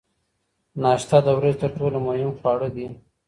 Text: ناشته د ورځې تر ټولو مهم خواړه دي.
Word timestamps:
ناشته 0.83 1.17
د 1.25 1.27
ورځې 1.37 1.59
تر 1.61 1.69
ټولو 1.77 1.97
مهم 2.07 2.31
خواړه 2.39 2.67
دي. 2.75 2.87